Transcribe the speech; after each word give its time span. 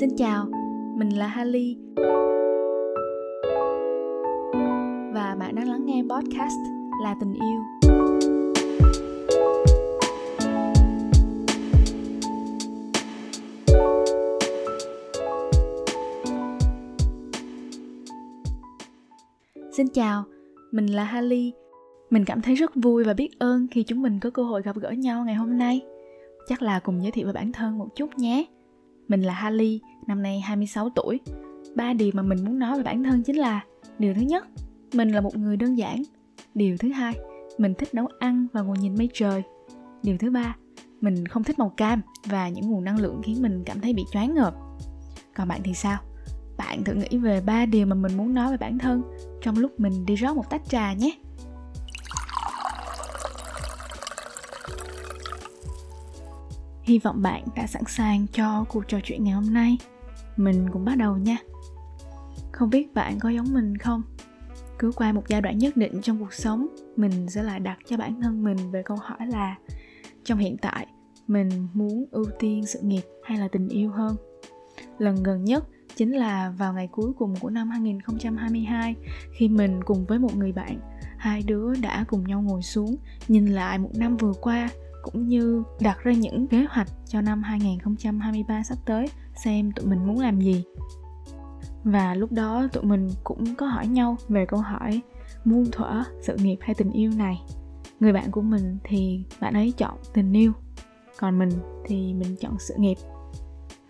Xin 0.00 0.16
chào, 0.16 0.46
mình 0.96 1.08
là 1.18 1.26
Hali 1.26 1.76
Và 5.14 5.36
bạn 5.38 5.54
đang 5.54 5.68
lắng 5.68 5.86
nghe 5.86 6.02
podcast 6.02 6.54
là 7.02 7.14
tình 7.20 7.34
yêu. 7.34 7.62
Xin 19.72 19.88
chào, 19.88 20.24
mình 20.72 20.86
là 20.86 21.04
Hali 21.04 21.52
Mình 22.10 22.24
cảm 22.24 22.42
thấy 22.42 22.54
rất 22.54 22.74
vui 22.74 23.04
và 23.04 23.14
biết 23.14 23.38
ơn 23.38 23.66
khi 23.70 23.82
chúng 23.82 24.02
mình 24.02 24.20
có 24.20 24.30
cơ 24.30 24.42
hội 24.42 24.62
gặp 24.62 24.76
gỡ 24.76 24.90
nhau 24.90 25.24
ngày 25.24 25.34
hôm 25.34 25.58
nay. 25.58 25.80
Chắc 26.48 26.62
là 26.62 26.78
cùng 26.78 27.02
giới 27.02 27.10
thiệu 27.12 27.26
về 27.26 27.32
bản 27.32 27.52
thân 27.52 27.78
một 27.78 27.88
chút 27.96 28.10
nhé 28.16 28.46
mình 29.08 29.22
là 29.22 29.32
Hali, 29.32 29.80
năm 30.06 30.22
nay 30.22 30.40
26 30.40 30.90
tuổi. 30.90 31.20
Ba 31.74 31.92
điều 31.92 32.10
mà 32.14 32.22
mình 32.22 32.44
muốn 32.44 32.58
nói 32.58 32.76
về 32.76 32.82
bản 32.82 33.02
thân 33.02 33.22
chính 33.22 33.36
là 33.36 33.62
Điều 33.98 34.14
thứ 34.14 34.20
nhất, 34.20 34.46
mình 34.94 35.10
là 35.10 35.20
một 35.20 35.36
người 35.36 35.56
đơn 35.56 35.78
giản. 35.78 36.02
Điều 36.54 36.76
thứ 36.76 36.88
hai, 36.88 37.18
mình 37.58 37.74
thích 37.74 37.94
nấu 37.94 38.08
ăn 38.18 38.46
và 38.52 38.62
ngồi 38.62 38.76
nhìn 38.78 38.94
mây 38.98 39.08
trời. 39.14 39.42
Điều 40.02 40.18
thứ 40.18 40.30
ba, 40.30 40.56
mình 41.00 41.28
không 41.28 41.44
thích 41.44 41.58
màu 41.58 41.72
cam 41.76 42.00
và 42.24 42.48
những 42.48 42.70
nguồn 42.70 42.84
năng 42.84 43.00
lượng 43.00 43.20
khiến 43.24 43.42
mình 43.42 43.62
cảm 43.66 43.80
thấy 43.80 43.92
bị 43.92 44.04
choáng 44.12 44.34
ngợp. 44.34 44.54
Còn 45.34 45.48
bạn 45.48 45.60
thì 45.64 45.74
sao? 45.74 45.98
Bạn 46.56 46.84
thử 46.84 46.94
nghĩ 46.94 47.18
về 47.18 47.40
ba 47.40 47.66
điều 47.66 47.86
mà 47.86 47.94
mình 47.94 48.16
muốn 48.16 48.34
nói 48.34 48.50
về 48.50 48.56
bản 48.56 48.78
thân 48.78 49.02
trong 49.42 49.58
lúc 49.58 49.80
mình 49.80 50.06
đi 50.06 50.14
rót 50.14 50.36
một 50.36 50.50
tách 50.50 50.62
trà 50.68 50.92
nhé. 50.92 51.18
Hy 56.86 56.98
vọng 56.98 57.22
bạn 57.22 57.44
đã 57.56 57.66
sẵn 57.66 57.82
sàng 57.88 58.26
cho 58.32 58.64
cuộc 58.68 58.88
trò 58.88 58.98
chuyện 59.04 59.24
ngày 59.24 59.32
hôm 59.32 59.54
nay. 59.54 59.78
Mình 60.36 60.68
cũng 60.72 60.84
bắt 60.84 60.98
đầu 60.98 61.16
nha. 61.16 61.36
Không 62.52 62.70
biết 62.70 62.94
bạn 62.94 63.18
có 63.18 63.28
giống 63.28 63.54
mình 63.54 63.76
không? 63.78 64.02
Cứ 64.78 64.92
qua 64.96 65.12
một 65.12 65.22
giai 65.28 65.40
đoạn 65.40 65.58
nhất 65.58 65.76
định 65.76 66.00
trong 66.02 66.18
cuộc 66.18 66.32
sống, 66.32 66.66
mình 66.96 67.28
sẽ 67.28 67.42
lại 67.42 67.60
đặt 67.60 67.78
cho 67.86 67.96
bản 67.96 68.20
thân 68.20 68.44
mình 68.44 68.70
về 68.70 68.82
câu 68.82 68.96
hỏi 68.96 69.26
là 69.26 69.56
trong 70.24 70.38
hiện 70.38 70.56
tại, 70.62 70.86
mình 71.26 71.68
muốn 71.74 72.04
ưu 72.10 72.24
tiên 72.38 72.66
sự 72.66 72.80
nghiệp 72.82 73.02
hay 73.24 73.38
là 73.38 73.48
tình 73.48 73.68
yêu 73.68 73.90
hơn? 73.90 74.16
Lần 74.98 75.22
gần 75.22 75.44
nhất 75.44 75.64
chính 75.96 76.12
là 76.12 76.50
vào 76.58 76.72
ngày 76.72 76.88
cuối 76.92 77.12
cùng 77.18 77.34
của 77.40 77.50
năm 77.50 77.70
2022 77.70 78.94
khi 79.38 79.48
mình 79.48 79.80
cùng 79.84 80.04
với 80.04 80.18
một 80.18 80.36
người 80.36 80.52
bạn, 80.52 80.80
hai 81.18 81.42
đứa 81.46 81.74
đã 81.74 82.04
cùng 82.08 82.24
nhau 82.24 82.42
ngồi 82.42 82.62
xuống 82.62 82.96
nhìn 83.28 83.46
lại 83.46 83.78
một 83.78 83.90
năm 83.94 84.16
vừa 84.16 84.32
qua 84.40 84.68
cũng 85.12 85.28
như 85.28 85.62
đặt 85.80 85.98
ra 86.04 86.12
những 86.12 86.46
kế 86.46 86.66
hoạch 86.70 86.88
cho 87.06 87.20
năm 87.20 87.42
2023 87.42 88.62
sắp 88.62 88.78
tới 88.84 89.08
xem 89.34 89.72
tụi 89.72 89.86
mình 89.86 90.06
muốn 90.06 90.18
làm 90.18 90.40
gì. 90.40 90.64
Và 91.84 92.14
lúc 92.14 92.32
đó 92.32 92.68
tụi 92.72 92.82
mình 92.82 93.10
cũng 93.24 93.54
có 93.54 93.66
hỏi 93.66 93.86
nhau 93.86 94.16
về 94.28 94.46
câu 94.46 94.60
hỏi 94.60 95.00
muôn 95.44 95.64
thuở 95.72 96.02
sự 96.22 96.36
nghiệp 96.36 96.56
hay 96.60 96.74
tình 96.74 96.92
yêu 96.92 97.10
này. 97.16 97.42
Người 98.00 98.12
bạn 98.12 98.30
của 98.30 98.42
mình 98.42 98.78
thì 98.84 99.24
bạn 99.40 99.54
ấy 99.54 99.72
chọn 99.76 99.98
tình 100.14 100.32
yêu, 100.32 100.52
còn 101.18 101.38
mình 101.38 101.50
thì 101.84 102.14
mình 102.14 102.36
chọn 102.40 102.56
sự 102.58 102.74
nghiệp. 102.78 102.96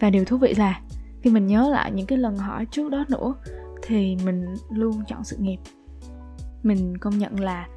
Và 0.00 0.10
điều 0.10 0.24
thú 0.24 0.36
vị 0.36 0.54
là 0.54 0.80
khi 1.22 1.30
mình 1.30 1.46
nhớ 1.46 1.68
lại 1.70 1.92
những 1.92 2.06
cái 2.06 2.18
lần 2.18 2.36
hỏi 2.36 2.66
trước 2.70 2.90
đó 2.90 3.04
nữa 3.08 3.34
thì 3.82 4.16
mình 4.24 4.54
luôn 4.70 5.02
chọn 5.08 5.24
sự 5.24 5.36
nghiệp. 5.36 5.58
Mình 6.62 6.98
công 6.98 7.18
nhận 7.18 7.40
là 7.40 7.68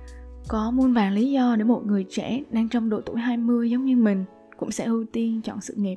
có 0.50 0.72
muôn 0.72 0.94
vàng 0.94 1.14
lý 1.14 1.32
do 1.32 1.56
để 1.56 1.64
một 1.64 1.86
người 1.86 2.06
trẻ 2.10 2.42
đang 2.52 2.70
trong 2.70 2.90
độ 2.90 3.02
tuổi 3.02 3.20
20 3.20 3.70
giống 3.70 3.86
như 3.86 3.96
mình 3.96 4.26
cũng 4.58 4.72
sẽ 4.72 4.86
ưu 4.86 5.06
tiên 5.14 5.42
chọn 5.42 5.62
sự 5.62 5.74
nghiệp. 5.78 5.96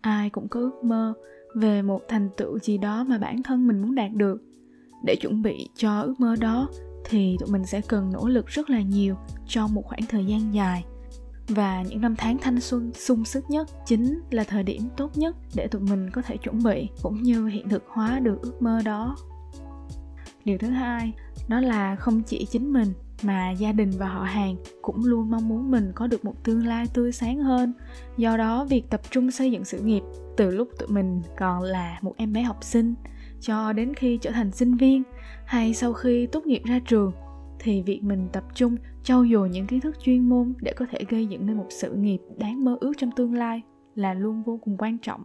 Ai 0.00 0.30
cũng 0.30 0.48
có 0.48 0.60
ước 0.60 0.84
mơ 0.84 1.14
về 1.54 1.82
một 1.82 2.00
thành 2.08 2.28
tựu 2.36 2.58
gì 2.58 2.78
đó 2.78 3.04
mà 3.04 3.18
bản 3.18 3.42
thân 3.42 3.66
mình 3.66 3.82
muốn 3.82 3.94
đạt 3.94 4.10
được. 4.12 4.42
Để 5.04 5.16
chuẩn 5.20 5.42
bị 5.42 5.68
cho 5.76 6.00
ước 6.00 6.20
mơ 6.20 6.36
đó 6.40 6.68
thì 7.04 7.36
tụi 7.40 7.48
mình 7.50 7.66
sẽ 7.66 7.80
cần 7.80 8.10
nỗ 8.12 8.28
lực 8.28 8.46
rất 8.46 8.70
là 8.70 8.80
nhiều 8.80 9.16
trong 9.48 9.74
một 9.74 9.82
khoảng 9.84 10.06
thời 10.08 10.24
gian 10.24 10.54
dài. 10.54 10.84
Và 11.48 11.82
những 11.82 12.00
năm 12.00 12.14
tháng 12.18 12.38
thanh 12.38 12.60
xuân 12.60 12.90
sung 12.94 13.24
sức 13.24 13.44
nhất 13.50 13.68
chính 13.86 14.20
là 14.30 14.44
thời 14.44 14.62
điểm 14.62 14.82
tốt 14.96 15.18
nhất 15.18 15.36
để 15.54 15.66
tụi 15.66 15.82
mình 15.82 16.10
có 16.10 16.22
thể 16.22 16.36
chuẩn 16.36 16.62
bị 16.62 16.88
cũng 17.02 17.22
như 17.22 17.46
hiện 17.46 17.68
thực 17.68 17.84
hóa 17.88 18.20
được 18.20 18.42
ước 18.42 18.62
mơ 18.62 18.82
đó. 18.84 19.16
Điều 20.44 20.58
thứ 20.58 20.68
hai 20.68 21.12
đó 21.48 21.60
là 21.60 21.96
không 21.96 22.22
chỉ 22.22 22.46
chính 22.50 22.72
mình 22.72 22.92
mà 23.22 23.50
gia 23.50 23.72
đình 23.72 23.90
và 23.98 24.08
họ 24.08 24.22
hàng 24.22 24.56
cũng 24.82 25.04
luôn 25.04 25.30
mong 25.30 25.48
muốn 25.48 25.70
mình 25.70 25.92
có 25.94 26.06
được 26.06 26.24
một 26.24 26.44
tương 26.44 26.66
lai 26.66 26.86
tươi 26.94 27.12
sáng 27.12 27.38
hơn. 27.38 27.72
Do 28.16 28.36
đó, 28.36 28.64
việc 28.64 28.90
tập 28.90 29.00
trung 29.10 29.30
xây 29.30 29.50
dựng 29.50 29.64
sự 29.64 29.78
nghiệp 29.78 30.02
từ 30.36 30.50
lúc 30.50 30.68
tụi 30.78 30.88
mình 30.88 31.22
còn 31.38 31.62
là 31.62 31.98
một 32.02 32.14
em 32.16 32.32
bé 32.32 32.42
học 32.42 32.64
sinh 32.64 32.94
cho 33.40 33.72
đến 33.72 33.94
khi 33.94 34.18
trở 34.22 34.30
thành 34.30 34.52
sinh 34.52 34.74
viên 34.74 35.02
hay 35.46 35.74
sau 35.74 35.92
khi 35.92 36.26
tốt 36.26 36.46
nghiệp 36.46 36.62
ra 36.64 36.78
trường 36.78 37.12
thì 37.58 37.82
việc 37.82 38.00
mình 38.02 38.28
tập 38.32 38.44
trung, 38.54 38.76
trau 39.02 39.26
dồi 39.32 39.48
những 39.48 39.66
kiến 39.66 39.80
thức 39.80 39.96
chuyên 40.02 40.28
môn 40.28 40.52
để 40.60 40.72
có 40.72 40.86
thể 40.90 40.98
gây 41.08 41.26
dựng 41.26 41.46
nên 41.46 41.56
một 41.56 41.66
sự 41.70 41.94
nghiệp 41.94 42.18
đáng 42.38 42.64
mơ 42.64 42.76
ước 42.80 42.92
trong 42.98 43.10
tương 43.16 43.34
lai 43.34 43.62
là 43.94 44.14
luôn 44.14 44.42
vô 44.42 44.58
cùng 44.62 44.76
quan 44.78 44.98
trọng. 44.98 45.22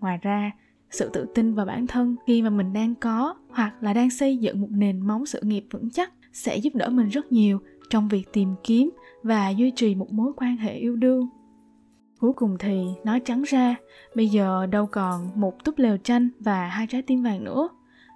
Ngoài 0.00 0.18
ra, 0.22 0.50
sự 0.90 1.10
tự 1.12 1.26
tin 1.34 1.54
vào 1.54 1.66
bản 1.66 1.86
thân 1.86 2.16
khi 2.26 2.42
mà 2.42 2.50
mình 2.50 2.72
đang 2.72 2.94
có 2.94 3.34
hoặc 3.48 3.82
là 3.82 3.92
đang 3.92 4.10
xây 4.10 4.36
dựng 4.36 4.60
một 4.60 4.68
nền 4.70 5.00
móng 5.00 5.26
sự 5.26 5.40
nghiệp 5.42 5.64
vững 5.70 5.90
chắc 5.90 6.12
sẽ 6.32 6.56
giúp 6.56 6.74
đỡ 6.74 6.88
mình 6.88 7.08
rất 7.08 7.32
nhiều 7.32 7.58
trong 7.90 8.08
việc 8.08 8.32
tìm 8.32 8.54
kiếm 8.64 8.90
và 9.22 9.48
duy 9.48 9.72
trì 9.76 9.94
một 9.94 10.12
mối 10.12 10.32
quan 10.36 10.56
hệ 10.56 10.74
yêu 10.74 10.96
đương 10.96 11.28
cuối 12.20 12.32
cùng 12.32 12.56
thì 12.58 12.84
nói 13.04 13.20
trắng 13.20 13.42
ra 13.42 13.76
bây 14.14 14.28
giờ 14.28 14.66
đâu 14.66 14.86
còn 14.86 15.30
một 15.34 15.64
túp 15.64 15.78
lều 15.78 15.96
tranh 15.96 16.28
và 16.40 16.66
hai 16.66 16.86
trái 16.86 17.02
tim 17.02 17.22
vàng 17.22 17.44
nữa 17.44 17.68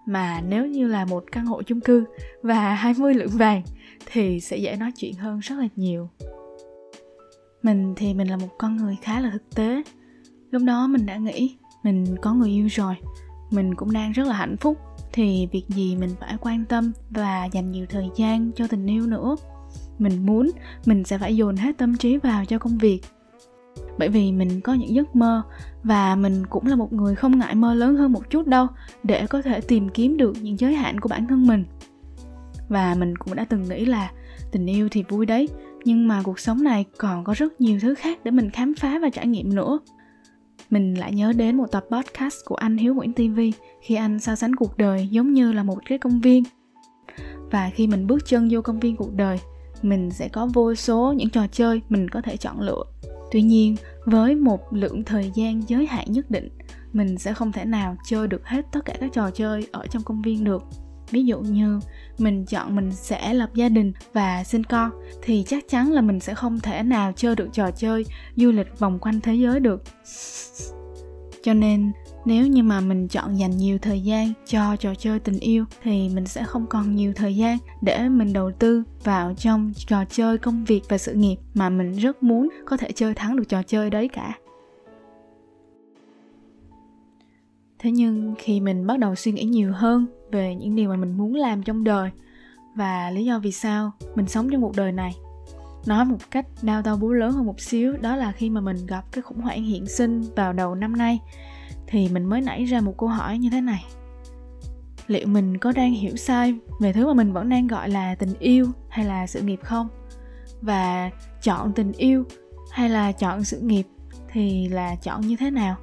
mà 0.07 0.41
nếu 0.49 0.67
như 0.67 0.87
là 0.87 1.05
một 1.05 1.25
căn 1.33 1.47
hộ 1.47 1.63
chung 1.63 1.81
cư 1.81 2.05
và 2.43 2.75
20 2.75 3.15
lượng 3.15 3.31
vàng 3.33 3.63
thì 4.07 4.41
sẽ 4.41 4.57
dễ 4.57 4.77
nói 4.77 4.93
chuyện 4.93 5.15
hơn 5.15 5.39
rất 5.39 5.57
là 5.59 5.69
nhiều. 5.77 6.09
Mình 7.63 7.95
thì 7.97 8.15
mình 8.15 8.29
là 8.29 8.37
một 8.37 8.59
con 8.59 8.77
người 8.77 8.97
khá 9.03 9.21
là 9.21 9.31
thực 9.31 9.55
tế. 9.55 9.83
Lúc 10.51 10.63
đó 10.63 10.87
mình 10.87 11.07
đã 11.07 11.17
nghĩ 11.17 11.57
mình 11.83 12.17
có 12.23 12.35
người 12.35 12.51
yêu 12.51 12.67
rồi, 12.71 12.95
mình 13.51 13.75
cũng 13.75 13.93
đang 13.93 14.13
rất 14.13 14.27
là 14.27 14.35
hạnh 14.35 14.57
phúc 14.57 14.79
thì 15.15 15.49
việc 15.53 15.65
gì 15.69 15.97
mình 15.97 16.11
phải 16.21 16.37
quan 16.41 16.65
tâm 16.65 16.93
và 17.11 17.45
dành 17.45 17.73
nhiều 17.73 17.87
thời 17.89 18.11
gian 18.17 18.51
cho 18.57 18.67
tình 18.67 18.87
yêu 18.87 19.07
nữa. 19.07 19.37
Mình 19.99 20.27
muốn, 20.27 20.51
mình 20.87 21.05
sẽ 21.05 21.19
phải 21.19 21.37
dồn 21.37 21.57
hết 21.57 21.79
tâm 21.79 21.97
trí 21.97 22.17
vào 22.17 22.45
cho 22.45 22.59
công 22.59 22.79
việc. 22.79 23.01
Bởi 23.99 24.09
vì 24.09 24.33
mình 24.33 24.61
có 24.61 24.75
những 24.75 24.95
giấc 24.95 25.17
mơ 25.17 25.43
và 25.83 26.17
mình 26.17 26.47
cũng 26.47 26.67
là 26.67 26.77
một 26.77 26.93
người 26.93 27.15
không 27.15 27.39
ngại 27.39 27.55
mơ 27.55 27.75
lớn 27.75 27.97
hơn 27.97 28.13
một 28.13 28.31
chút 28.31 28.47
đâu 28.47 28.67
để 29.03 29.27
có 29.27 29.43
thể 29.43 29.61
tìm 29.61 29.89
kiếm 29.89 30.17
được 30.17 30.37
những 30.43 30.59
giới 30.59 30.75
hạn 30.75 31.01
của 31.01 31.09
bản 31.09 31.27
thân 31.29 31.47
mình. 31.47 31.65
Và 32.69 32.95
mình 32.99 33.17
cũng 33.17 33.35
đã 33.35 33.45
từng 33.45 33.69
nghĩ 33.69 33.85
là 33.85 34.11
tình 34.53 34.67
yêu 34.67 34.89
thì 34.91 35.05
vui 35.09 35.27
đấy, 35.27 35.49
nhưng 35.85 36.09
mà 36.09 36.23
cuộc 36.23 36.39
sống 36.39 36.63
này 36.63 36.85
còn 36.99 37.25
có 37.25 37.35
rất 37.37 37.61
nhiều 37.61 37.79
thứ 37.81 37.95
khác 37.95 38.19
để 38.25 38.31
mình 38.31 38.51
khám 38.51 38.75
phá 38.75 38.99
và 39.03 39.11
trải 39.11 39.27
nghiệm 39.27 39.55
nữa 39.55 39.79
mình 40.71 40.95
lại 40.95 41.13
nhớ 41.13 41.33
đến 41.33 41.57
một 41.57 41.67
tập 41.73 41.85
podcast 41.91 42.37
của 42.45 42.55
anh 42.55 42.77
Hiếu 42.77 42.95
Nguyễn 42.95 43.13
TV 43.13 43.41
khi 43.81 43.95
anh 43.95 44.21
so 44.21 44.35
sánh 44.35 44.57
cuộc 44.57 44.77
đời 44.77 45.09
giống 45.11 45.33
như 45.33 45.53
là 45.53 45.63
một 45.63 45.79
cái 45.89 45.99
công 45.99 46.21
viên. 46.21 46.43
Và 47.51 47.71
khi 47.75 47.87
mình 47.87 48.07
bước 48.07 48.27
chân 48.27 48.49
vô 48.51 48.63
công 48.63 48.81
viên 48.81 48.97
cuộc 48.97 49.15
đời, 49.15 49.41
mình 49.83 50.11
sẽ 50.11 50.29
có 50.29 50.47
vô 50.47 50.75
số 50.75 51.13
những 51.17 51.31
trò 51.31 51.47
chơi 51.53 51.81
mình 51.89 52.09
có 52.09 52.21
thể 52.21 52.37
chọn 52.37 52.61
lựa. 52.61 52.85
Tuy 53.33 53.43
nhiên, 53.43 53.77
với 54.05 54.35
một 54.35 54.73
lượng 54.73 55.05
thời 55.05 55.31
gian 55.35 55.63
giới 55.69 55.87
hạn 55.87 56.13
nhất 56.13 56.31
định, 56.31 56.49
mình 56.93 57.19
sẽ 57.19 57.35
không 57.35 57.53
thể 57.53 57.65
nào 57.65 57.97
chơi 58.09 58.29
được 58.29 58.47
hết 58.47 58.67
tất 58.73 58.81
cả 58.85 58.95
các 59.01 59.13
trò 59.13 59.31
chơi 59.31 59.67
ở 59.73 59.87
trong 59.87 60.03
công 60.03 60.23
viên 60.23 60.45
được 60.45 60.63
ví 61.11 61.25
dụ 61.25 61.41
như 61.41 61.81
mình 62.19 62.45
chọn 62.45 62.77
mình 62.77 62.93
sẽ 62.93 63.35
lập 63.35 63.51
gia 63.55 63.69
đình 63.69 63.93
và 64.13 64.45
sinh 64.45 64.65
con, 64.65 64.91
thì 65.23 65.45
chắc 65.47 65.69
chắn 65.69 65.93
là 65.93 66.01
mình 66.01 66.21
sẽ 66.21 66.35
không 66.35 66.61
thể 66.61 66.83
nào 66.83 67.13
chơi 67.17 67.37
được 67.37 67.49
trò 67.53 67.71
chơi 67.71 68.05
du 68.37 68.51
lịch 68.51 68.79
vòng 68.79 68.99
quanh 68.99 69.21
thế 69.21 69.35
giới 69.35 69.61
được. 69.61 69.83
Cho 71.43 71.55
nên, 71.55 71.93
nếu 72.25 72.47
như 72.47 72.63
mà 72.63 72.81
mình 72.81 73.09
chọn 73.09 73.39
dành 73.39 73.57
nhiều 73.57 73.79
thời 73.79 74.01
gian 74.01 74.33
cho 74.47 74.77
trò 74.77 74.95
chơi 74.95 75.19
tình 75.19 75.39
yêu, 75.39 75.65
thì 75.83 76.09
mình 76.09 76.27
sẽ 76.27 76.45
không 76.45 76.67
còn 76.67 76.97
nhiều 76.97 77.13
thời 77.17 77.37
gian 77.37 77.59
để 77.83 78.09
mình 78.09 78.33
đầu 78.33 78.51
tư 78.59 78.83
vào 79.05 79.35
trong 79.35 79.73
trò 79.87 80.05
chơi 80.05 80.39
công 80.39 80.65
việc 80.65 80.83
và 80.89 80.99
sự 80.99 81.15
nghiệp 81.15 81.37
mà 81.55 81.69
mình 81.71 81.93
rất 81.93 82.23
muốn 82.23 82.49
có 82.65 82.77
thể 82.77 82.93
chơi 82.93 83.15
thắng 83.15 83.37
được 83.37 83.49
trò 83.49 83.63
chơi 83.63 83.91
đấy 83.91 84.09
cả. 84.09 84.39
Thế 87.79 87.91
nhưng 87.91 88.35
khi 88.39 88.61
mình 88.61 88.87
bắt 88.87 88.99
đầu 88.99 89.15
suy 89.15 89.33
nghĩ 89.33 89.45
nhiều 89.45 89.73
hơn 89.73 90.07
về 90.35 90.55
những 90.55 90.77
điều 90.77 90.89
mà 90.89 90.97
mình 90.97 91.19
muốn 91.19 91.35
làm 91.35 91.63
trong 91.63 91.85
đời 91.85 92.11
và 92.75 93.11
lý 93.11 93.25
do 93.25 93.39
vì 93.39 93.53
sao 93.53 93.93
mình 94.15 94.27
sống 94.27 94.51
trong 94.51 94.63
cuộc 94.63 94.77
đời 94.77 94.93
này. 94.93 95.17
Nói 95.87 96.05
một 96.05 96.17
cách 96.31 96.47
đau 96.63 96.83
đau 96.83 96.97
búa 96.97 97.13
lớn 97.13 97.33
hơn 97.33 97.47
một 97.47 97.61
xíu, 97.61 97.97
đó 97.97 98.17
là 98.17 98.33
khi 98.33 98.51
mà 98.51 98.61
mình 98.61 98.87
gặp 98.87 99.05
cái 99.13 99.23
khủng 99.23 99.41
hoảng 99.41 99.65
hiện 99.65 99.87
sinh 99.87 100.23
vào 100.37 100.53
đầu 100.53 100.75
năm 100.75 100.97
nay, 100.97 101.19
thì 101.87 102.09
mình 102.09 102.25
mới 102.25 102.41
nảy 102.41 102.65
ra 102.65 102.81
một 102.81 102.95
câu 102.99 103.09
hỏi 103.09 103.39
như 103.39 103.51
thế 103.51 103.61
này. 103.61 103.85
Liệu 105.07 105.27
mình 105.27 105.59
có 105.59 105.73
đang 105.73 105.93
hiểu 105.93 106.17
sai 106.17 106.55
về 106.81 106.93
thứ 106.93 107.07
mà 107.07 107.15
mình 107.15 107.33
vẫn 107.33 107.49
đang 107.49 107.67
gọi 107.67 107.89
là 107.89 108.15
tình 108.15 108.35
yêu 108.39 108.67
hay 108.89 109.05
là 109.05 109.27
sự 109.27 109.41
nghiệp 109.41 109.61
không? 109.63 109.89
Và 110.61 111.11
chọn 111.43 111.73
tình 111.73 111.93
yêu 111.93 112.25
hay 112.71 112.89
là 112.89 113.13
chọn 113.13 113.45
sự 113.45 113.61
nghiệp 113.61 113.87
thì 114.29 114.69
là 114.69 114.97
chọn 114.97 115.21
như 115.21 115.37
thế 115.37 115.51
nào? 115.51 115.77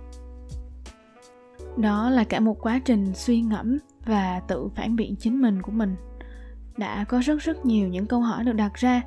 Đó 1.77 2.09
là 2.09 2.23
cả 2.23 2.39
một 2.39 2.57
quá 2.61 2.81
trình 2.85 3.11
suy 3.15 3.41
ngẫm 3.41 3.77
và 4.05 4.41
tự 4.47 4.67
phản 4.67 4.95
biện 4.95 5.15
chính 5.15 5.41
mình 5.41 5.61
của 5.61 5.71
mình. 5.71 5.95
Đã 6.77 7.03
có 7.03 7.19
rất 7.19 7.39
rất 7.39 7.65
nhiều 7.65 7.87
những 7.87 8.05
câu 8.05 8.21
hỏi 8.21 8.43
được 8.43 8.53
đặt 8.53 8.73
ra, 8.73 9.01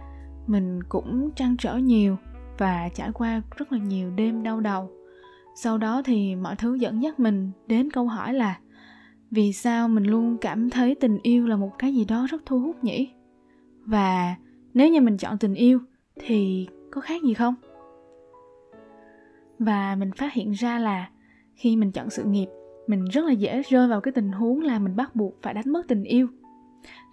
mình 0.47 0.83
cũng 0.89 1.31
trăn 1.37 1.57
trở 1.57 1.77
nhiều 1.77 2.17
và 2.59 2.89
trải 2.95 3.13
qua 3.13 3.43
rất 3.57 3.73
là 3.73 3.79
nhiều 3.79 4.11
đêm 4.11 4.43
đau 4.43 4.61
đầu. 4.61 4.91
Sau 5.57 5.79
đó 5.79 6.03
thì 6.05 6.37
mọi 6.37 6.57
thứ 6.57 6.75
dẫn 6.75 7.03
dắt 7.03 7.21
mình 7.21 7.51
đến 7.67 7.91
câu 7.91 8.09
hỏi 8.09 8.35
là, 8.35 8.59
vì 9.31 9.53
sao 9.53 9.89
mình 9.89 10.05
luôn 10.05 10.37
cảm 10.41 10.71
thấy 10.71 10.95
tình 10.95 11.19
yêu 11.23 11.47
là 11.47 11.57
một 11.57 11.71
cái 11.79 11.95
gì 11.95 12.05
đó 12.05 12.27
rất 12.31 12.43
thu 12.47 12.61
hút 12.61 12.85
nhỉ? 12.85 13.11
Và 13.85 14.37
nếu 14.75 14.89
như 14.89 15.01
mình 15.01 15.17
chọn 15.17 15.39
tình 15.39 15.55
yêu 15.55 15.81
thì 16.21 16.69
có 16.91 17.01
khác 17.01 17.23
gì 17.23 17.35
không? 17.35 17.55
Và 19.59 19.97
mình 19.99 20.13
phát 20.13 20.33
hiện 20.33 20.53
ra 20.53 20.79
là 20.79 21.09
khi 21.55 21.77
mình 21.77 21.93
chọn 21.93 22.11
sự 22.11 22.25
nghiệp 22.25 22.49
mình 22.87 23.05
rất 23.05 23.25
là 23.25 23.33
dễ 23.33 23.63
rơi 23.63 23.89
vào 23.89 24.01
cái 24.01 24.13
tình 24.13 24.33
huống 24.33 24.61
là 24.61 24.79
mình 24.79 24.97
bắt 24.97 25.17
buộc 25.17 25.43
phải 25.43 25.55
đánh 25.55 25.73
mất 25.73 25.89
tình 25.89 26.05
yêu. 26.05 26.29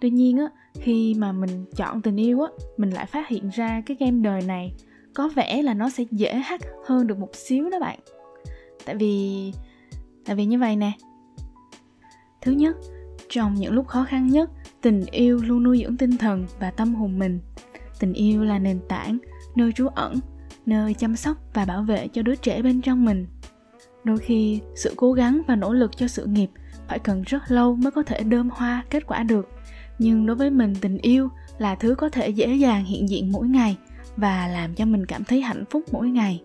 Tuy 0.00 0.10
nhiên 0.10 0.38
á, 0.38 0.46
khi 0.74 1.14
mà 1.14 1.32
mình 1.32 1.64
chọn 1.76 2.02
tình 2.02 2.16
yêu 2.16 2.40
á, 2.40 2.48
mình 2.76 2.90
lại 2.90 3.06
phát 3.06 3.28
hiện 3.28 3.48
ra 3.48 3.82
cái 3.86 3.96
game 4.00 4.18
đời 4.22 4.42
này 4.42 4.74
có 5.14 5.28
vẻ 5.28 5.62
là 5.62 5.74
nó 5.74 5.90
sẽ 5.90 6.04
dễ 6.10 6.34
hack 6.34 6.64
hơn 6.86 7.06
được 7.06 7.18
một 7.18 7.36
xíu 7.36 7.70
đó 7.70 7.78
bạn. 7.78 7.98
Tại 8.84 8.96
vì 8.96 9.52
tại 10.24 10.36
vì 10.36 10.44
như 10.46 10.58
vậy 10.58 10.76
nè. 10.76 10.92
Thứ 12.40 12.52
nhất, 12.52 12.76
trong 13.28 13.54
những 13.54 13.72
lúc 13.72 13.86
khó 13.88 14.04
khăn 14.04 14.26
nhất, 14.26 14.50
tình 14.80 15.04
yêu 15.10 15.40
luôn 15.44 15.62
nuôi 15.62 15.82
dưỡng 15.82 15.96
tinh 15.96 16.18
thần 16.18 16.46
và 16.60 16.70
tâm 16.70 16.94
hồn 16.94 17.18
mình. 17.18 17.40
Tình 18.00 18.12
yêu 18.12 18.44
là 18.44 18.58
nền 18.58 18.80
tảng, 18.88 19.18
nơi 19.56 19.72
trú 19.72 19.86
ẩn, 19.86 20.14
nơi 20.66 20.94
chăm 20.94 21.16
sóc 21.16 21.36
và 21.54 21.64
bảo 21.64 21.82
vệ 21.82 22.08
cho 22.08 22.22
đứa 22.22 22.34
trẻ 22.34 22.62
bên 22.62 22.80
trong 22.80 23.04
mình 23.04 23.26
đôi 24.04 24.18
khi, 24.18 24.60
sự 24.74 24.94
cố 24.96 25.12
gắng 25.12 25.42
và 25.48 25.56
nỗ 25.56 25.72
lực 25.72 25.96
cho 25.96 26.08
sự 26.08 26.26
nghiệp 26.26 26.50
phải 26.88 26.98
cần 26.98 27.22
rất 27.22 27.42
lâu 27.48 27.76
mới 27.76 27.90
có 27.90 28.02
thể 28.02 28.20
đơm 28.20 28.50
hoa 28.50 28.84
kết 28.90 29.06
quả 29.06 29.22
được. 29.22 29.48
Nhưng 29.98 30.26
đối 30.26 30.36
với 30.36 30.50
mình, 30.50 30.74
tình 30.80 30.98
yêu 30.98 31.28
là 31.58 31.74
thứ 31.74 31.94
có 31.94 32.08
thể 32.08 32.28
dễ 32.28 32.54
dàng 32.54 32.84
hiện 32.84 33.08
diện 33.08 33.32
mỗi 33.32 33.48
ngày 33.48 33.76
và 34.16 34.48
làm 34.48 34.74
cho 34.74 34.84
mình 34.84 35.06
cảm 35.06 35.24
thấy 35.24 35.40
hạnh 35.40 35.64
phúc 35.70 35.82
mỗi 35.92 36.08
ngày. 36.08 36.42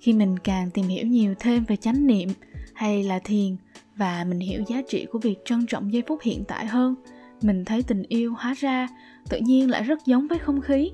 Khi 0.00 0.12
mình 0.12 0.38
càng 0.38 0.70
tìm 0.70 0.86
hiểu 0.86 1.06
nhiều 1.06 1.34
thêm 1.38 1.64
về 1.64 1.76
chánh 1.76 2.06
niệm 2.06 2.28
hay 2.74 3.02
là 3.02 3.18
thiền 3.18 3.56
và 3.96 4.24
mình 4.28 4.40
hiểu 4.40 4.62
giá 4.66 4.82
trị 4.88 5.06
của 5.12 5.18
việc 5.18 5.36
trân 5.44 5.66
trọng 5.66 5.92
giây 5.92 6.02
phút 6.06 6.22
hiện 6.22 6.44
tại 6.44 6.66
hơn, 6.66 6.94
mình 7.42 7.64
thấy 7.64 7.82
tình 7.82 8.02
yêu 8.08 8.34
hóa 8.38 8.54
ra 8.58 8.88
tự 9.28 9.38
nhiên 9.38 9.70
lại 9.70 9.82
rất 9.82 10.06
giống 10.06 10.28
với 10.28 10.38
không 10.38 10.60
khí. 10.60 10.90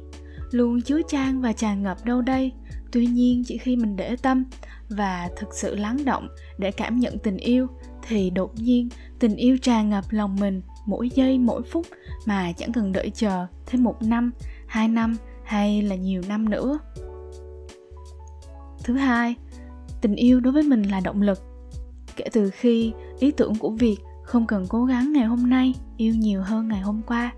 Luôn 0.50 0.82
chứa 0.82 1.00
chan 1.08 1.40
và 1.40 1.52
tràn 1.52 1.82
ngập 1.82 2.04
đâu 2.04 2.22
đây 2.22 2.52
tuy 2.94 3.06
nhiên, 3.06 3.42
chỉ 3.46 3.58
khi 3.58 3.76
mình 3.76 3.96
để 3.96 4.16
tâm 4.16 4.44
và 4.88 5.28
thực 5.36 5.48
sự 5.54 5.74
lắng 5.74 6.04
động 6.04 6.28
để 6.58 6.70
cảm 6.70 7.00
nhận 7.00 7.18
tình 7.18 7.36
yêu, 7.36 7.66
thì 8.08 8.30
đột 8.30 8.54
nhiên 8.54 8.88
tình 9.18 9.36
yêu 9.36 9.58
tràn 9.62 9.90
ngập 9.90 10.04
lòng 10.10 10.36
mình 10.40 10.62
mỗi 10.86 11.10
giây, 11.14 11.38
mỗi 11.38 11.62
phút 11.62 11.86
mà 12.26 12.52
chẳng 12.52 12.72
cần 12.72 12.92
đợi 12.92 13.10
chờ 13.14 13.46
thêm 13.66 13.84
một 13.84 14.02
năm, 14.02 14.30
hai 14.66 14.88
năm 14.88 15.16
hay 15.44 15.82
là 15.82 15.96
nhiều 15.96 16.22
năm 16.28 16.48
nữa. 16.48 16.78
Thứ 18.84 18.94
hai, 18.94 19.34
tình 20.00 20.14
yêu 20.14 20.40
đối 20.40 20.52
với 20.52 20.62
mình 20.62 20.82
là 20.82 21.00
động 21.00 21.22
lực. 21.22 21.38
Kể 22.16 22.24
từ 22.32 22.50
khi 22.50 22.92
ý 23.18 23.30
tưởng 23.30 23.54
của 23.54 23.70
việc 23.70 23.96
không 24.24 24.46
cần 24.46 24.66
cố 24.68 24.84
gắng 24.84 25.12
ngày 25.12 25.24
hôm 25.24 25.50
nay, 25.50 25.74
yêu 25.96 26.14
nhiều 26.14 26.42
hơn 26.42 26.68
ngày 26.68 26.80
hôm 26.80 27.02
qua, 27.06 27.32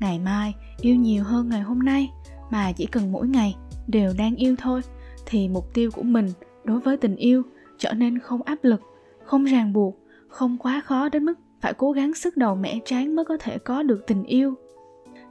ngày 0.00 0.18
mai 0.18 0.54
yêu 0.80 0.96
nhiều 0.96 1.24
hơn 1.24 1.48
ngày 1.48 1.60
hôm 1.60 1.78
nay 1.78 2.10
mà 2.50 2.72
chỉ 2.72 2.86
cần 2.86 3.12
mỗi 3.12 3.28
ngày 3.28 3.56
đều 3.86 4.12
đang 4.18 4.36
yêu 4.36 4.54
thôi 4.58 4.80
thì 5.26 5.48
mục 5.48 5.74
tiêu 5.74 5.90
của 5.90 6.02
mình 6.02 6.26
đối 6.64 6.80
với 6.80 6.96
tình 6.96 7.16
yêu 7.16 7.42
trở 7.78 7.92
nên 7.92 8.18
không 8.18 8.42
áp 8.42 8.58
lực, 8.62 8.80
không 9.24 9.44
ràng 9.44 9.72
buộc, 9.72 9.98
không 10.28 10.58
quá 10.58 10.82
khó 10.84 11.08
đến 11.08 11.24
mức 11.24 11.34
phải 11.60 11.74
cố 11.74 11.92
gắng 11.92 12.14
sức 12.14 12.36
đầu 12.36 12.54
mẻ 12.54 12.78
tráng 12.84 13.16
mới 13.16 13.24
có 13.24 13.36
thể 13.40 13.58
có 13.58 13.82
được 13.82 14.06
tình 14.06 14.24
yêu. 14.24 14.54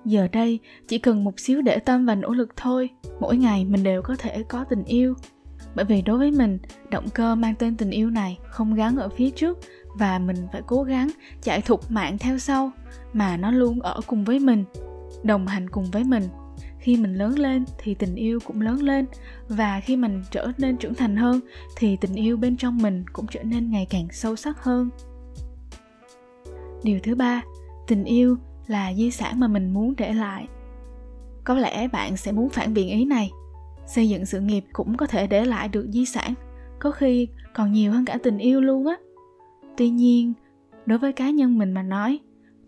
Giờ 0.06 0.28
đây, 0.32 0.60
chỉ 0.88 0.98
cần 0.98 1.24
một 1.24 1.40
xíu 1.40 1.62
để 1.62 1.80
tâm 1.80 2.06
và 2.06 2.16
nỗ 2.16 2.30
lực 2.30 2.50
thôi, 2.56 2.90
mỗi 3.20 3.38
ngày 3.38 3.66
mình 3.66 3.84
đều 3.84 4.02
có 4.02 4.16
thể 4.20 4.44
có 4.44 4.64
tình 4.64 4.84
yêu. 4.84 5.14
Bởi 5.76 5.86
vì 5.86 6.02
đối 6.02 6.18
với 6.18 6.32
mình, 6.32 6.60
động 6.92 7.06
cơ 7.14 7.36
mang 7.36 7.56
tên 7.60 7.78
tình 7.78 7.90
yêu 7.90 8.10
này 8.10 8.40
không 8.50 8.76
gắn 8.76 8.98
ở 8.98 9.10
phía 9.10 9.30
trước 9.30 9.58
và 9.98 10.20
mình 10.20 10.38
phải 10.52 10.62
cố 10.68 10.84
gắng 10.84 11.10
chạy 11.42 11.62
thục 11.62 11.92
mạng 11.92 12.18
theo 12.18 12.38
sau, 12.38 12.72
mà 13.14 13.38
nó 13.38 13.52
luôn 13.52 13.82
ở 13.82 14.00
cùng 14.08 14.24
với 14.24 14.40
mình, 14.40 14.64
đồng 15.24 15.48
hành 15.48 15.70
cùng 15.70 15.86
với 15.92 16.04
mình 16.04 16.24
khi 16.86 16.98
mình 16.98 17.14
lớn 17.14 17.40
lên 17.40 17.66
thì 17.78 17.94
tình 17.94 18.16
yêu 18.16 18.40
cũng 18.46 18.62
lớn 18.62 18.84
lên, 18.84 19.06
và 19.48 19.80
khi 19.80 19.96
mình 19.96 20.24
trở 20.32 20.52
nên 20.58 20.78
trưởng 20.78 20.94
thành 20.94 21.16
hơn 21.16 21.40
thì 21.78 21.98
tình 22.02 22.14
yêu 22.14 22.38
bên 22.38 22.58
trong 22.58 22.78
mình 22.78 23.04
cũng 23.14 23.26
trở 23.32 23.44
nên 23.44 23.72
ngày 23.72 23.88
càng 23.90 24.08
sâu 24.12 24.36
sắc 24.36 24.64
hơn. 24.64 24.90
Điều 26.84 27.00
thứ 27.04 27.16
ba, 27.16 27.44
tình 27.88 28.04
yêu 28.04 28.38
là 28.68 28.94
di 28.94 29.12
sản 29.12 29.40
mà 29.40 29.48
mình 29.48 29.74
muốn 29.74 29.94
để 29.98 30.14
lại. 30.14 30.48
Có 31.44 31.56
lẽ 31.56 31.88
bạn 31.88 32.18
sẽ 32.18 32.32
muốn 32.32 32.50
phản 32.50 32.74
biện 32.74 32.90
ý 32.90 33.06
này. 33.06 33.32
Xây 33.88 34.10
dựng 34.10 34.26
sự 34.26 34.40
nghiệp 34.40 34.66
cũng 34.74 34.98
có 34.98 35.08
thể 35.08 35.28
để 35.28 35.46
lại 35.46 35.68
được 35.68 35.88
di 35.90 36.06
sản, 36.06 36.34
có 36.80 36.92
khi 36.92 37.28
còn 37.54 37.72
nhiều 37.72 37.92
hơn 37.92 38.06
cả 38.06 38.18
tình 38.24 38.38
yêu 38.38 38.62
luôn 38.62 38.88
á. 38.88 38.96
Tuy 39.78 39.90
nhiên, 39.90 40.34
đối 40.86 40.98
với 40.98 41.14
cá 41.14 41.30
nhân 41.30 41.58
mình 41.58 41.72
mà 41.72 41.84
nói, 41.84 42.20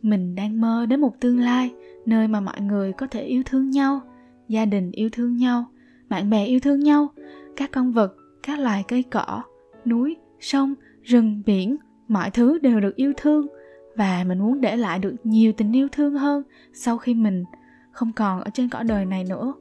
mình 0.02 0.36
đang 0.36 0.62
mơ 0.62 0.86
đến 0.86 1.02
một 1.02 1.13
tương 1.20 1.40
lai 1.40 1.72
nơi 2.07 2.27
mà 2.27 2.39
mọi 2.39 2.62
người 2.62 2.94
có 2.94 3.07
thể 3.12 3.24
yêu 3.24 3.44
thương 3.45 3.69
nhau, 3.69 4.01
gia 4.48 4.65
đình 4.65 4.92
yêu 4.92 5.09
thương 5.12 5.38
nhau, 5.38 5.65
bạn 6.09 6.30
bè 6.30 6.45
yêu 6.45 6.59
thương 6.59 6.80
nhau, 6.80 7.07
các 7.56 7.71
con 7.71 7.92
vật, 7.92 8.15
các 8.44 8.59
loài 8.59 8.83
cây 8.88 9.04
cỏ, 9.04 9.44
núi, 9.86 10.15
sông, 10.39 10.74
rừng, 11.04 11.42
biển, 11.45 11.77
mọi 12.07 12.31
thứ 12.31 12.59
đều 12.59 12.80
được 12.80 12.95
yêu 12.95 13.13
thương. 13.18 13.48
Và 13.95 14.24
mình 14.27 14.39
muốn 14.39 14.62
để 14.62 14.77
lại 14.77 15.00
được 15.00 15.15
nhiều 15.24 15.51
tình 15.57 15.75
yêu 15.75 15.88
thương 15.92 16.13
hơn 16.13 16.44
sau 16.74 16.98
khi 16.98 17.13
mình 17.13 17.44
không 17.92 18.12
còn 18.13 18.42
ở 18.42 18.50
trên 18.53 18.69
cõi 18.69 18.83
đời 18.83 19.06
này 19.06 19.24
nữa. 19.30 19.53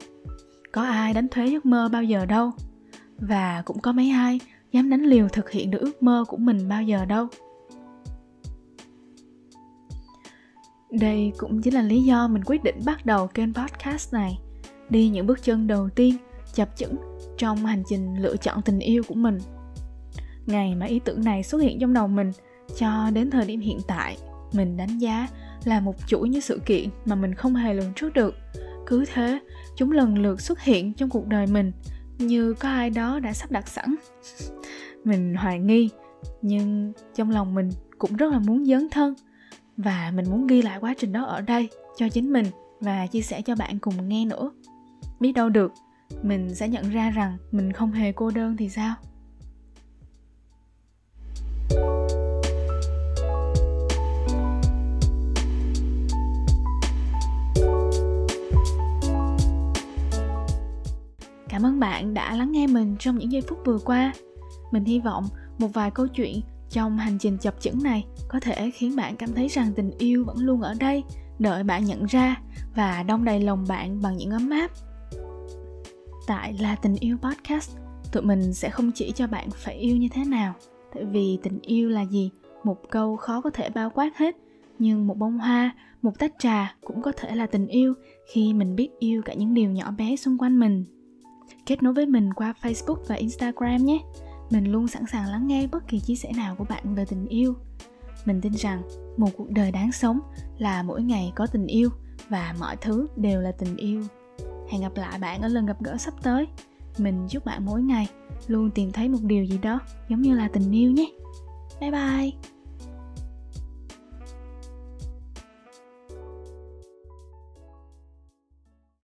Có 0.71 0.81
ai 0.81 1.13
đánh 1.13 1.27
thuế 1.27 1.47
giấc 1.47 1.65
mơ 1.65 1.89
bao 1.91 2.03
giờ 2.03 2.25
đâu? 2.25 2.51
Và 3.19 3.61
cũng 3.65 3.79
có 3.79 3.91
mấy 3.91 4.09
ai 4.09 4.39
dám 4.71 4.89
đánh 4.89 5.03
liều 5.03 5.27
thực 5.27 5.51
hiện 5.51 5.71
được 5.71 5.79
ước 5.81 6.03
mơ 6.03 6.25
của 6.27 6.37
mình 6.37 6.69
bao 6.69 6.83
giờ 6.83 7.05
đâu? 7.05 7.27
Đây 10.91 11.31
cũng 11.37 11.61
chính 11.61 11.73
là 11.73 11.81
lý 11.81 12.03
do 12.03 12.27
mình 12.27 12.43
quyết 12.45 12.63
định 12.63 12.75
bắt 12.85 13.05
đầu 13.05 13.27
kênh 13.27 13.53
podcast 13.53 14.13
này. 14.13 14.39
Đi 14.89 15.09
những 15.09 15.27
bước 15.27 15.43
chân 15.43 15.67
đầu 15.67 15.89
tiên, 15.89 16.17
chập 16.53 16.69
chững 16.75 16.95
trong 17.37 17.65
hành 17.65 17.83
trình 17.89 18.15
lựa 18.21 18.37
chọn 18.37 18.61
tình 18.61 18.79
yêu 18.79 19.03
của 19.07 19.15
mình. 19.15 19.37
Ngày 20.45 20.75
mà 20.75 20.85
ý 20.85 20.99
tưởng 20.99 21.23
này 21.23 21.43
xuất 21.43 21.57
hiện 21.57 21.79
trong 21.79 21.93
đầu 21.93 22.07
mình, 22.07 22.31
cho 22.77 23.09
đến 23.13 23.29
thời 23.29 23.45
điểm 23.45 23.59
hiện 23.59 23.79
tại, 23.87 24.17
mình 24.53 24.77
đánh 24.77 24.97
giá 24.97 25.27
là 25.63 25.79
một 25.79 25.95
chuỗi 26.07 26.29
những 26.29 26.41
sự 26.41 26.61
kiện 26.65 26.89
mà 27.05 27.15
mình 27.15 27.33
không 27.33 27.55
hề 27.55 27.73
lường 27.73 27.93
trước 27.95 28.13
được. 28.13 28.35
Cứ 28.85 29.05
thế, 29.13 29.39
chúng 29.75 29.91
lần 29.91 30.17
lượt 30.17 30.41
xuất 30.41 30.61
hiện 30.61 30.93
trong 30.93 31.09
cuộc 31.09 31.27
đời 31.27 31.47
mình, 31.47 31.71
như 32.17 32.53
có 32.53 32.69
ai 32.69 32.89
đó 32.89 33.19
đã 33.19 33.33
sắp 33.33 33.51
đặt 33.51 33.67
sẵn. 33.67 33.95
Mình 35.03 35.35
hoài 35.35 35.59
nghi, 35.59 35.89
nhưng 36.41 36.93
trong 37.15 37.29
lòng 37.29 37.55
mình 37.55 37.69
cũng 37.97 38.15
rất 38.15 38.31
là 38.31 38.39
muốn 38.39 38.65
dấn 38.65 38.87
thân 38.91 39.13
và 39.77 40.11
mình 40.15 40.29
muốn 40.29 40.47
ghi 40.47 40.61
lại 40.61 40.79
quá 40.81 40.93
trình 40.97 41.11
đó 41.11 41.23
ở 41.23 41.41
đây 41.41 41.69
cho 41.97 42.09
chính 42.09 42.33
mình 42.33 42.45
và 42.81 43.07
chia 43.07 43.21
sẻ 43.21 43.41
cho 43.41 43.55
bạn 43.55 43.79
cùng 43.79 44.09
nghe 44.09 44.25
nữa 44.25 44.51
biết 45.19 45.31
đâu 45.31 45.49
được, 45.49 45.73
mình 46.23 46.55
sẽ 46.55 46.67
nhận 46.67 46.89
ra 46.89 47.09
rằng 47.09 47.37
mình 47.51 47.73
không 47.73 47.91
hề 47.91 48.11
cô 48.11 48.31
đơn 48.31 48.57
thì 48.57 48.69
sao 48.69 48.95
Cảm 61.49 61.65
ơn 61.65 61.79
bạn 61.79 62.13
đã 62.13 62.35
lắng 62.35 62.51
nghe 62.51 62.67
mình 62.67 62.95
trong 62.99 63.17
những 63.17 63.31
giây 63.31 63.41
phút 63.41 63.59
vừa 63.65 63.77
qua. 63.77 64.13
Mình 64.71 64.85
hy 64.85 64.99
vọng 64.99 65.27
một 65.57 65.67
vài 65.73 65.91
câu 65.91 66.07
chuyện 66.07 66.41
trong 66.69 66.97
hành 66.97 67.17
trình 67.19 67.37
chập 67.37 67.55
chững 67.59 67.83
này 67.83 68.05
có 68.27 68.39
thể 68.39 68.71
khiến 68.71 68.95
bạn 68.95 69.15
cảm 69.15 69.33
thấy 69.33 69.47
rằng 69.47 69.73
tình 69.75 69.91
yêu 69.97 70.23
vẫn 70.25 70.37
luôn 70.37 70.61
ở 70.61 70.73
đây, 70.79 71.03
đợi 71.39 71.63
bạn 71.63 71.85
nhận 71.85 72.05
ra 72.05 72.41
và 72.75 73.03
đông 73.03 73.25
đầy 73.25 73.39
lòng 73.39 73.65
bạn 73.67 74.01
bằng 74.01 74.17
những 74.17 74.31
ấm 74.31 74.49
áp. 74.49 74.71
Tại 76.27 76.53
là 76.59 76.75
tình 76.75 76.95
yêu 76.99 77.17
podcast, 77.17 77.77
tụi 78.11 78.23
mình 78.23 78.53
sẽ 78.53 78.69
không 78.69 78.91
chỉ 78.91 79.11
cho 79.11 79.27
bạn 79.27 79.49
phải 79.49 79.75
yêu 79.75 79.97
như 79.97 80.07
thế 80.11 80.25
nào, 80.25 80.53
tại 80.93 81.05
vì 81.05 81.39
tình 81.43 81.59
yêu 81.61 81.89
là 81.89 82.01
gì? 82.01 82.31
Một 82.63 82.89
câu 82.89 83.15
khó 83.15 83.41
có 83.41 83.49
thể 83.49 83.69
bao 83.69 83.89
quát 83.89 84.17
hết, 84.17 84.35
nhưng 84.79 85.07
một 85.07 85.17
bông 85.17 85.37
hoa, 85.37 85.75
một 86.01 86.19
tách 86.19 86.33
trà 86.39 86.75
cũng 86.85 87.01
có 87.01 87.11
thể 87.11 87.35
là 87.35 87.47
tình 87.47 87.67
yêu 87.67 87.93
khi 88.33 88.53
mình 88.53 88.75
biết 88.75 88.89
yêu 88.99 89.21
cả 89.25 89.33
những 89.33 89.53
điều 89.53 89.69
nhỏ 89.69 89.91
bé 89.91 90.15
xung 90.15 90.37
quanh 90.37 90.59
mình 90.59 90.85
kết 91.65 91.83
nối 91.83 91.93
với 91.93 92.05
mình 92.05 92.33
qua 92.33 92.53
Facebook 92.61 92.97
và 93.07 93.15
Instagram 93.15 93.85
nhé. 93.85 93.99
Mình 94.49 94.71
luôn 94.71 94.87
sẵn 94.87 95.03
sàng 95.11 95.25
lắng 95.25 95.47
nghe 95.47 95.67
bất 95.67 95.87
kỳ 95.87 95.99
chia 95.99 96.15
sẻ 96.15 96.31
nào 96.35 96.55
của 96.55 96.63
bạn 96.63 96.95
về 96.95 97.05
tình 97.05 97.27
yêu. 97.27 97.53
Mình 98.25 98.41
tin 98.41 98.53
rằng 98.53 98.81
một 99.17 99.29
cuộc 99.37 99.49
đời 99.49 99.71
đáng 99.71 99.91
sống 99.91 100.19
là 100.57 100.83
mỗi 100.83 101.01
ngày 101.03 101.31
có 101.35 101.47
tình 101.47 101.67
yêu 101.67 101.89
và 102.29 102.55
mọi 102.59 102.77
thứ 102.81 103.07
đều 103.15 103.41
là 103.41 103.51
tình 103.51 103.75
yêu. 103.75 104.03
Hẹn 104.69 104.81
gặp 104.81 104.95
lại 104.95 105.19
bạn 105.19 105.41
ở 105.41 105.47
lần 105.47 105.65
gặp 105.65 105.77
gỡ 105.83 105.97
sắp 105.97 106.13
tới. 106.23 106.47
Mình 106.97 107.27
chúc 107.29 107.45
bạn 107.45 107.65
mỗi 107.65 107.81
ngày 107.81 108.07
luôn 108.47 108.71
tìm 108.71 108.91
thấy 108.91 109.09
một 109.09 109.19
điều 109.21 109.43
gì 109.43 109.57
đó 109.57 109.79
giống 110.09 110.21
như 110.21 110.35
là 110.35 110.47
tình 110.53 110.71
yêu 110.71 110.91
nhé. 110.91 111.11
bye 111.81 111.91
bye 111.91 112.56